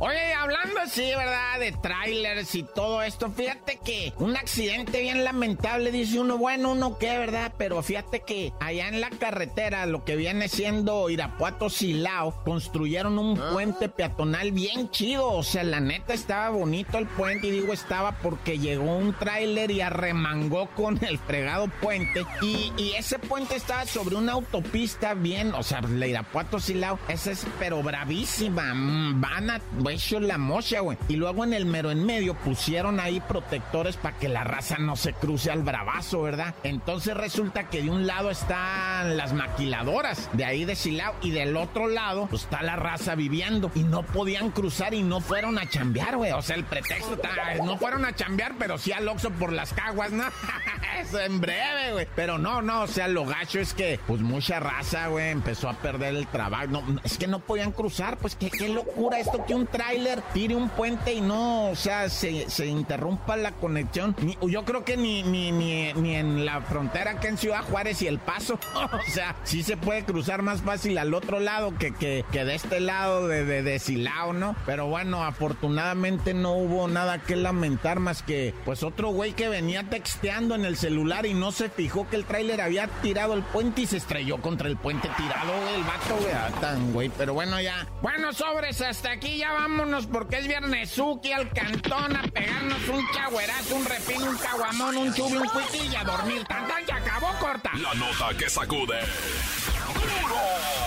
Oye, 0.00 0.32
hablando 0.34 0.80
así, 0.80 1.02
¿verdad? 1.02 1.60
De 1.60 1.72
trailers 1.72 2.54
y 2.54 2.64
todo 2.64 3.02
esto, 3.02 3.30
fíjate 3.30 3.78
que 3.84 4.12
un 4.18 4.36
accidente 4.36 5.00
bien 5.00 5.22
lamentable, 5.24 5.90
dice 5.92 6.18
uno, 6.18 6.38
bueno, 6.38 6.72
uno 6.72 6.98
qué, 6.98 7.16
¿verdad? 7.18 7.52
Pero 7.56 7.82
fíjate 7.82 8.20
que 8.20 8.52
allá 8.60 8.88
en 8.88 9.00
la 9.00 9.10
carretera, 9.10 9.86
lo 9.86 10.04
que 10.04 10.16
viene 10.16 10.48
siendo 10.48 11.08
Irapuato 11.08 11.70
Silao, 11.70 12.42
construyeron 12.44 13.18
un 13.18 13.38
Ah. 13.40 13.50
puente 13.52 13.88
peatonal 13.88 14.52
bien 14.52 14.90
chido. 14.90 15.28
O 15.30 15.42
sea, 15.42 15.62
la 15.64 15.80
neta 15.80 16.14
estaba 16.14 16.50
bonito 16.50 16.98
el 16.98 17.06
puente, 17.06 17.46
y 17.46 17.50
digo 17.50 17.72
estaba 17.72 18.12
porque 18.18 18.58
llegó 18.58 18.96
un 18.96 19.14
tráiler 19.14 19.70
y 19.70 19.80
arremangó 19.82 20.68
con 20.70 21.02
el 21.04 21.18
fregado 21.18 21.68
puente. 21.80 22.24
Y, 22.42 22.72
y 22.76 22.92
ese 22.98 23.18
puente 23.18 23.56
estaba 23.56 23.86
sobre 23.86 24.16
una 24.16 24.32
autopista 24.32 25.14
bien, 25.14 25.54
o 25.54 25.62
sea, 25.62 25.80
la 25.82 26.06
Irapuato 26.06 26.58
Silao, 26.58 26.98
esa 27.08 27.30
es 27.30 27.46
pero 27.58 27.82
bravísima 27.82 28.21
larguísima, 28.22 28.74
mm, 28.74 29.20
van 29.20 29.50
a 29.50 29.60
hecho 29.90 30.20
la 30.20 30.38
mocha, 30.38 30.80
güey. 30.80 30.96
Y 31.08 31.16
luego 31.16 31.44
en 31.44 31.52
el 31.52 31.66
mero 31.66 31.90
en 31.90 32.04
medio 32.04 32.34
pusieron 32.34 33.00
ahí 33.00 33.20
protectores 33.20 33.96
para 33.96 34.16
que 34.18 34.28
la 34.28 34.44
raza 34.44 34.78
no 34.78 34.96
se 34.96 35.12
cruce 35.12 35.50
al 35.50 35.62
bravazo, 35.62 36.22
¿verdad? 36.22 36.54
Entonces 36.62 37.16
resulta 37.16 37.68
que 37.68 37.82
de 37.82 37.90
un 37.90 38.06
lado 38.06 38.30
están 38.30 39.16
las 39.16 39.32
maquiladoras, 39.32 40.30
de 40.32 40.44
ahí 40.44 40.64
de 40.64 40.76
Silao, 40.76 41.14
y 41.22 41.30
del 41.30 41.56
otro 41.56 41.88
lado 41.88 42.26
pues, 42.28 42.42
está 42.42 42.62
la 42.62 42.76
raza 42.76 43.14
viviendo. 43.14 43.70
Y 43.74 43.82
no 43.82 44.02
podían 44.02 44.50
cruzar 44.50 44.94
y 44.94 45.02
no 45.02 45.20
fueron 45.20 45.58
a 45.58 45.68
chambear, 45.68 46.16
güey. 46.16 46.32
O 46.32 46.42
sea, 46.42 46.56
el 46.56 46.64
pretexto 46.64 47.14
está, 47.14 47.54
no 47.64 47.76
fueron 47.76 48.04
a 48.04 48.14
chambear, 48.14 48.54
pero 48.58 48.78
sí 48.78 48.92
al 48.92 49.08
Oxxo 49.08 49.30
por 49.32 49.52
las 49.52 49.72
caguas, 49.72 50.12
¿no? 50.12 50.24
Eso 51.00 51.20
en 51.20 51.40
breve, 51.40 51.92
güey. 51.92 52.06
Pero 52.14 52.38
no, 52.38 52.62
no, 52.62 52.82
o 52.82 52.86
sea, 52.86 53.08
lo 53.08 53.24
gacho 53.24 53.58
es 53.58 53.74
que, 53.74 53.98
pues 54.06 54.20
mucha 54.20 54.60
raza, 54.60 55.08
güey, 55.08 55.30
empezó 55.30 55.68
a 55.68 55.74
perder 55.74 56.14
el 56.14 56.26
trabajo. 56.26 56.66
No, 56.68 57.00
es 57.04 57.18
que 57.18 57.26
no 57.26 57.40
podían 57.40 57.72
cruzar, 57.72 58.11
pues 58.16 58.36
qué, 58.36 58.50
qué 58.50 58.68
locura 58.68 59.18
esto 59.18 59.44
que 59.46 59.54
un 59.54 59.66
tráiler 59.66 60.22
tire 60.32 60.54
un 60.54 60.68
puente 60.68 61.12
y 61.12 61.20
no, 61.20 61.70
o 61.70 61.76
sea, 61.76 62.08
se, 62.08 62.48
se 62.48 62.66
interrumpa 62.66 63.36
la 63.36 63.52
conexión. 63.52 64.14
yo 64.42 64.64
creo 64.64 64.84
que 64.84 64.96
ni, 64.96 65.22
ni, 65.22 65.52
ni, 65.52 65.92
ni 65.94 66.14
en 66.14 66.44
la 66.44 66.60
frontera 66.62 67.20
que 67.20 67.28
en 67.28 67.38
Ciudad 67.38 67.62
Juárez 67.64 68.02
y 68.02 68.06
El 68.06 68.18
Paso. 68.18 68.58
o 68.74 69.10
sea, 69.10 69.36
sí 69.44 69.62
se 69.62 69.76
puede 69.76 70.04
cruzar 70.04 70.42
más 70.42 70.62
fácil 70.62 70.98
al 70.98 71.14
otro 71.14 71.40
lado 71.40 71.76
que, 71.78 71.92
que, 71.94 72.24
que 72.32 72.44
de 72.44 72.54
este 72.54 72.80
lado 72.80 73.28
de, 73.28 73.44
de, 73.44 73.62
de 73.62 73.78
Silao, 73.78 74.32
¿no? 74.32 74.56
Pero 74.66 74.86
bueno, 74.86 75.24
afortunadamente 75.24 76.34
no 76.34 76.52
hubo 76.54 76.88
nada 76.88 77.18
que 77.18 77.36
lamentar 77.36 78.00
más 78.00 78.22
que, 78.22 78.54
pues 78.64 78.82
otro 78.82 79.10
güey 79.10 79.32
que 79.32 79.48
venía 79.48 79.84
texteando 79.84 80.54
en 80.54 80.64
el 80.64 80.76
celular 80.76 81.26
y 81.26 81.34
no 81.34 81.52
se 81.52 81.68
fijó 81.68 82.08
que 82.08 82.16
el 82.16 82.24
tráiler 82.24 82.60
había 82.60 82.86
tirado 83.02 83.34
el 83.34 83.42
puente 83.42 83.82
y 83.82 83.86
se 83.86 83.96
estrelló 83.96 84.38
contra 84.38 84.68
el 84.68 84.76
puente 84.76 85.08
tirado, 85.16 85.52
el 85.74 85.82
vato, 85.82 86.16
güey, 86.20 86.32
ah, 86.32 86.50
tan 86.60 86.92
güey. 86.92 87.10
Pero 87.16 87.34
bueno, 87.34 87.60
ya. 87.60 87.86
Bueno, 88.02 88.32
sobres, 88.32 88.80
hasta 88.80 89.12
aquí 89.12 89.38
ya 89.38 89.52
vámonos 89.52 90.06
porque 90.08 90.38
es 90.38 90.48
viernesuki 90.48 91.30
al 91.30 91.48
cantón 91.50 92.16
a 92.16 92.22
pegarnos 92.22 92.88
un 92.88 93.06
chagüerazo, 93.12 93.76
un 93.76 93.84
repino, 93.84 94.28
un 94.28 94.36
caguamón, 94.38 94.96
un 94.96 95.14
chubi, 95.14 95.36
un 95.36 95.48
cuitillo 95.48 95.98
a 96.00 96.04
dormir. 96.04 96.44
Tan, 96.44 96.66
ya 96.84 96.96
acabó 96.96 97.28
corta. 97.38 97.70
La 97.74 97.94
nota 97.94 98.36
que 98.36 98.50
sacude. 98.50 98.98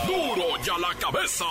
¡Duro! 0.06 0.36
¡Duro 0.36 0.64
ya 0.64 0.78
la 0.78 0.94
cabeza! 0.96 1.46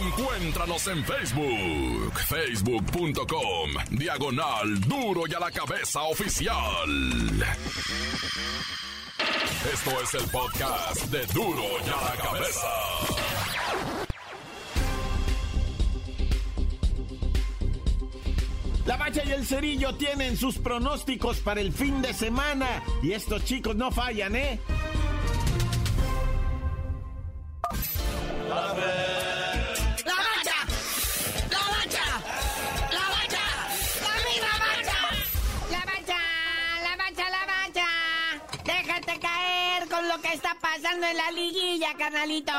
Encuéntranos 0.00 0.84
en 0.88 1.04
Facebook, 1.04 2.18
facebook.com, 2.26 3.70
diagonal 3.90 4.80
Duro 4.80 5.22
y 5.28 5.34
a 5.34 5.38
la 5.38 5.52
cabeza 5.52 6.02
oficial. 6.02 6.56
Esto 9.72 9.90
es 10.02 10.14
el 10.14 10.30
podcast 10.30 11.02
de 11.12 11.26
Duro 11.26 11.62
y 11.86 11.88
a 11.88 12.10
la 12.10 12.22
cabeza. 12.22 13.19
La 18.90 18.96
Bacha 18.96 19.22
y 19.24 19.30
el 19.30 19.46
Cerillo 19.46 19.94
tienen 19.94 20.36
sus 20.36 20.58
pronósticos 20.58 21.38
para 21.38 21.60
el 21.60 21.72
fin 21.72 22.02
de 22.02 22.12
semana 22.12 22.82
y 23.04 23.12
estos 23.12 23.44
chicos 23.44 23.76
no 23.76 23.92
fallan, 23.92 24.34
¿eh? 24.34 24.58
En 41.10 41.16
la 41.16 41.30
liguilla, 41.32 41.94
carnalito? 41.98 42.52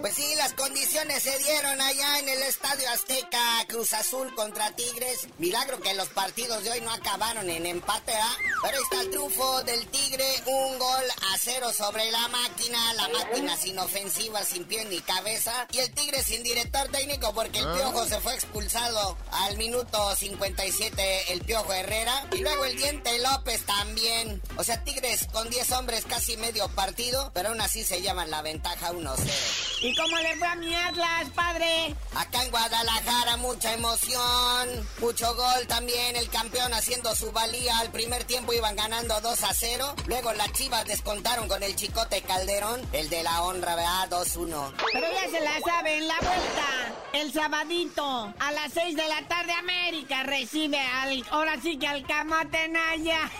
Pues 0.00 0.14
sí, 0.14 0.34
las 0.36 0.52
condiciones 0.54 1.22
se 1.22 1.36
dieron 1.38 1.80
allá 1.80 2.18
en 2.20 2.28
el 2.28 2.42
Estadio 2.42 2.88
Azteca, 2.90 3.64
Cruz 3.68 3.92
Azul 3.92 4.34
contra 4.34 4.70
Tigres. 4.74 5.28
Milagro 5.38 5.80
que 5.80 5.92
los 5.94 6.08
partidos 6.08 6.64
de 6.64 6.70
hoy 6.70 6.80
no 6.80 6.90
acabaron 6.90 7.48
en 7.50 7.66
empate, 7.66 8.12
¿ah? 8.14 8.36
Pero 8.62 8.76
ahí 8.76 8.82
está 8.82 9.02
el 9.02 9.10
triunfo 9.10 9.62
del 9.64 9.86
Tigre, 9.88 10.24
un 10.46 10.78
gol 10.78 11.04
a 11.32 11.38
cero 11.38 11.70
sobre 11.72 12.10
la 12.10 12.28
máquina, 12.28 12.94
la 12.94 13.08
máquina 13.08 13.56
sin 13.56 13.78
ofensiva, 13.78 14.42
sin 14.42 14.64
pie 14.64 14.84
ni 14.86 15.00
cabeza. 15.00 15.66
Y 15.72 15.78
el 15.78 15.92
Tigre 15.92 16.22
sin 16.22 16.42
director 16.42 16.88
técnico 16.88 17.32
porque 17.34 17.58
el 17.58 17.68
ah. 17.68 17.74
Piojo 17.74 18.06
se 18.06 18.20
fue 18.20 18.34
expulsado 18.34 19.18
al 19.32 19.56
minuto 19.58 20.16
57, 20.16 21.32
el 21.32 21.42
Piojo 21.42 21.72
Herrera. 21.72 22.26
Y 22.32 22.38
luego 22.38 22.64
el 22.64 22.76
Diente 22.76 23.18
López 23.18 23.64
también. 23.66 24.40
O 24.56 24.64
sea, 24.64 24.82
Tigres 24.82 25.26
con 25.30 25.48
10 25.50 25.72
hombres 25.72 26.04
casi 26.06 26.36
medio 26.38 26.68
partido, 26.68 27.30
pero 27.34 27.50
aún 27.50 27.60
así 27.60 27.84
se 27.84 27.97
llaman 28.00 28.30
la 28.30 28.42
ventaja 28.42 28.92
1-0. 28.92 29.58
¿Y 29.80 29.94
cómo 29.94 30.16
le 30.18 30.36
fue 30.36 30.48
a 30.48 30.54
mi 30.56 30.74
Atlas, 30.74 31.28
padre? 31.34 31.94
Acá 32.14 32.42
en 32.42 32.50
Guadalajara 32.50 33.36
mucha 33.36 33.72
emoción, 33.74 34.88
mucho 35.00 35.34
gol 35.36 35.66
también, 35.68 36.16
el 36.16 36.28
campeón 36.30 36.74
haciendo 36.74 37.14
su 37.14 37.30
valía. 37.30 37.78
Al 37.78 37.90
primer 37.90 38.24
tiempo 38.24 38.52
iban 38.52 38.74
ganando 38.74 39.20
2 39.20 39.42
a 39.44 39.54
0, 39.54 39.94
luego 40.06 40.32
las 40.32 40.52
Chivas 40.52 40.84
descontaron 40.84 41.46
con 41.46 41.62
el 41.62 41.76
Chicote 41.76 42.22
Calderón, 42.22 42.80
el 42.92 43.08
de 43.08 43.22
la 43.22 43.42
honra, 43.42 43.76
¿verdad? 43.76 44.08
2-1. 44.10 44.72
Pero 44.92 45.06
ya 45.12 45.30
se 45.30 45.40
la 45.44 45.60
saben, 45.64 46.08
la 46.08 46.16
vuelta, 46.20 46.94
el 47.12 47.32
sabadito, 47.32 48.34
a 48.38 48.52
las 48.52 48.72
6 48.72 48.96
de 48.96 49.08
la 49.08 49.28
tarde 49.28 49.52
América 49.52 50.24
recibe 50.24 50.80
al, 50.80 51.24
ahora 51.30 51.56
sí 51.62 51.78
que 51.78 51.86
al 51.86 52.04
Camatenaya. 52.06 53.30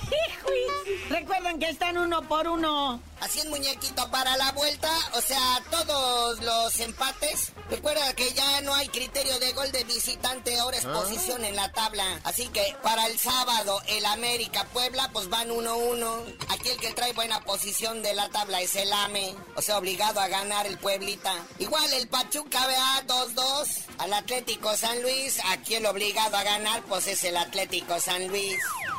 Recuerden 1.11 1.59
que 1.59 1.71
están 1.71 1.99
uno 1.99 2.23
por 2.23 2.47
uno. 2.47 3.01
Así 3.21 3.41
es, 3.41 3.47
muñequito, 3.47 4.09
para 4.11 4.37
la 4.37 4.53
vuelta, 4.53 4.91
o 5.15 5.21
sea, 5.21 5.63
todos 5.71 6.41
los 6.41 6.81
empates. 6.81 7.53
Recuerda 7.69 8.15
que 8.15 8.33
ya 8.33 8.61
no 8.63 8.75
hay 8.75 8.89
criterio 8.89 9.39
de 9.41 9.53
gol 9.53 9.71
de 9.73 9.85
visitante, 9.85 10.59
ahora 10.59 10.77
es 10.77 10.85
ah. 10.85 10.93
posición 10.93 11.45
en 11.45 11.57
la 11.57 11.71
tabla. 11.73 12.21
Así 12.25 12.47
que 12.49 12.77
para 12.83 13.07
el 13.07 13.19
sábado, 13.19 13.81
el 13.89 14.07
América 14.07 14.65
Puebla, 14.73 15.11
pues 15.13 15.29
van 15.29 15.49
1-1. 15.49 16.37
Aquí 16.49 16.69
el 16.69 16.79
que 16.79 16.93
trae 16.93 17.13
buena 17.13 17.41
posición 17.41 18.03
de 18.03 18.15
la 18.15 18.29
tabla 18.29 18.61
es 18.61 18.77
el 18.77 18.93
AME, 18.93 19.35
o 19.57 19.63
sea, 19.63 19.79
obligado 19.79 20.21
a 20.21 20.29
ganar 20.29 20.67
el 20.67 20.79
Pueblita. 20.79 21.35
Igual 21.59 21.93
el 21.93 22.09
Pachuca, 22.09 22.67
vea, 22.67 23.05
2-2. 23.07 23.85
Al 23.99 24.13
Atlético 24.15 24.77
San 24.77 25.03
Luis, 25.03 25.41
aquí 25.51 25.75
el 25.75 25.87
obligado 25.87 26.37
a 26.37 26.45
ganar, 26.45 26.83
pues 26.85 27.09
es 27.09 27.25
el 27.25 27.37
Atlético 27.37 27.99
San 28.01 28.29
Luis. 28.29 28.57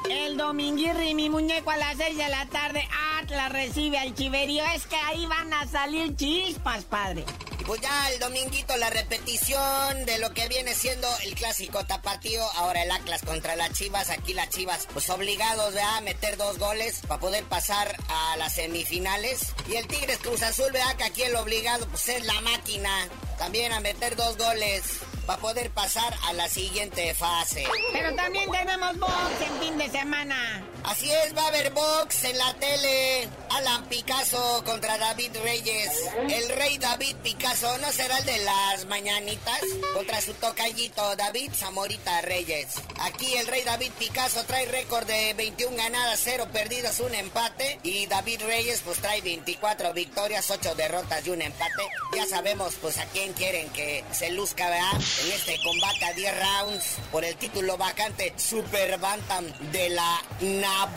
El 0.10 0.38
Dominguirri, 0.38 1.14
mi 1.14 1.30
muñeco, 1.30 1.72
a 1.72 1.78
las 1.78 1.98
6 1.98 2.18
de 2.18 2.30
la 2.30 2.46
tarde, 2.48 2.88
Atlas 3.20 3.52
recibe 3.52 3.98
al 3.98 4.09
Chiverío. 4.16 4.64
Es 4.76 4.86
que 4.88 4.96
ahí 4.96 5.26
van 5.26 5.54
a 5.54 5.68
salir 5.68 6.16
chispas, 6.16 6.86
padre. 6.86 7.26
Pues 7.66 7.82
ya 7.82 8.10
el 8.10 8.20
dominguito 8.20 8.76
la 8.78 8.90
repetición 8.90 10.06
de 10.06 10.18
lo 10.18 10.34
que 10.34 10.48
viene 10.48 10.74
siendo 10.74 11.08
el 11.24 11.36
clásico 11.36 11.86
tapatío. 11.86 12.44
Ahora 12.56 12.84
el 12.84 12.92
Atlas 12.92 13.22
contra 13.24 13.56
las 13.56 13.74
Chivas. 13.74 14.10
Aquí 14.10 14.34
las 14.34 14.50
Chivas, 14.50 14.88
pues 14.92 15.10
obligados 15.10 15.76
a 15.76 16.02
meter 16.02 16.38
dos 16.38 16.58
goles 16.58 17.02
para 17.08 17.20
poder 17.20 17.44
pasar 17.46 17.96
a 18.08 18.38
las 18.38 18.54
semifinales. 18.56 19.54
Y 19.70 19.76
el 19.76 19.88
Tigres 19.88 20.18
Cruz 20.18 20.42
Azul, 20.42 20.72
vea 20.72 20.96
que 20.98 21.04
aquí 21.04 21.22
el 21.24 21.36
obligado 21.36 21.88
pues 21.88 22.10
es 22.10 22.26
la 22.26 22.42
máquina. 22.42 23.08
También 23.38 23.72
a 23.72 23.80
meter 23.80 24.16
dos 24.16 24.38
goles 24.38 24.84
para 25.30 25.42
poder 25.42 25.70
pasar 25.70 26.12
a 26.24 26.34
la 26.34 26.50
siguiente 26.50 27.14
fase. 27.14 27.64
Pero 27.94 28.16
también 28.16 28.50
tenemos 28.50 28.98
box 28.98 29.14
en 29.46 29.60
fin 29.60 29.78
de 29.78 29.88
semana. 29.92 30.66
Así 30.84 31.12
es, 31.12 31.38
va 31.38 31.44
a 31.44 31.48
haber 31.50 31.70
box 31.72 32.24
en 32.24 32.36
la 32.36 32.52
tele. 32.56 33.30
Alan 33.52 33.86
Picasso 33.86 34.64
contra 34.66 34.98
David 34.98 35.32
Reyes. 35.44 35.92
El 36.30 36.50
rey 36.58 36.80
David 36.80 37.16
Picasso 37.18 37.78
no 37.78 37.92
será 37.92 38.18
el 38.18 38.26
de 38.26 38.38
las 38.40 38.86
mañanitas 38.86 39.62
contra 39.94 40.20
su 40.20 40.34
tocallito 40.34 41.16
David 41.16 41.52
Zamorita 41.54 42.22
Reyes. 42.22 42.68
Aquí 43.02 43.36
el 43.36 43.46
rey 43.46 43.64
David 43.64 43.92
Picasso 44.00 44.44
trae 44.46 44.66
récord 44.66 45.06
de 45.06 45.36
21 45.36 45.78
ganadas, 45.78 46.22
0 46.24 46.48
perdidas, 46.52 47.00
un 47.02 47.14
empate. 47.14 47.80
Y 47.84 48.08
David 48.08 48.42
Reyes 48.48 48.82
pues 48.84 48.98
trae 48.98 49.22
24 49.22 49.94
victorias, 49.94 50.50
8 50.50 50.74
derrotas 50.74 51.28
y 51.28 51.30
un 51.30 51.44
empate. 51.44 51.88
Ya 52.16 52.26
sabemos 52.26 52.74
pues 52.82 52.98
a 52.98 53.06
quién 53.06 53.34
quieren 53.34 53.70
que 53.70 54.04
se 54.12 54.32
luzca, 54.32 54.68
¿verdad? 54.70 55.00
En 55.24 55.32
este 55.32 55.60
combate 55.64 56.06
a 56.06 56.14
10 56.14 56.34
rounds 56.40 56.98
por 57.12 57.26
el 57.26 57.36
título 57.36 57.78
vacante 57.78 58.34
Super 58.38 58.98
Bantam 59.00 59.46
de 59.72 59.90
la 59.90 60.22
NAB. 60.42 60.90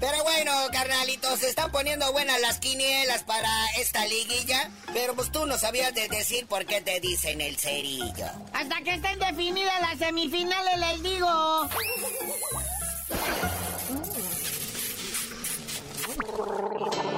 Pero 0.00 0.22
bueno, 0.22 0.52
carnalitos, 0.72 1.40
se 1.40 1.48
están 1.48 1.72
poniendo 1.72 2.12
buenas 2.12 2.40
las 2.40 2.58
quinielas 2.60 3.24
para 3.24 3.50
esta 3.78 4.06
liguilla. 4.06 4.70
Pero 4.92 5.14
pues 5.14 5.32
tú 5.32 5.44
no 5.46 5.58
sabías 5.58 5.92
de 5.94 6.08
decir 6.08 6.46
por 6.46 6.64
qué 6.66 6.80
te 6.80 7.00
dicen 7.00 7.40
el 7.40 7.56
cerillo. 7.58 8.26
Hasta 8.52 8.80
que 8.82 8.94
estén 8.94 9.18
definidas 9.18 9.80
las 9.80 9.98
semifinales, 9.98 10.78
les 10.78 11.02
digo. 11.02 11.68